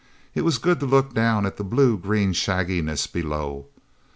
[0.33, 3.67] It was good to look down at the blue green shagginess, below...